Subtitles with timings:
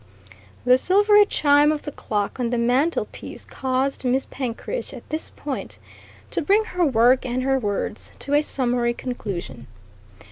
[0.65, 5.77] The silvery chime of the clock on the mantelpiece caused Miss Penkridge, at this point,
[6.31, 9.67] to bring her work and her words to a summary conclusion.